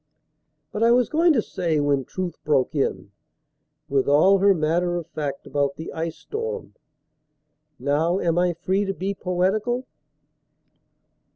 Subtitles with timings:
[0.71, 3.11] But I was going to say when Truth broke in
[3.87, 6.73] With all her matter of fact about the ice storm
[7.77, 9.85] (Now am I free to be poetical?)